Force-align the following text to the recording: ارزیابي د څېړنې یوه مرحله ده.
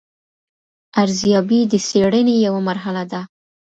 ارزیابي 1.01 1.59
د 1.71 1.73
څېړنې 1.87 2.35
یوه 2.45 2.61
مرحله 2.67 3.03
ده. 3.11 3.21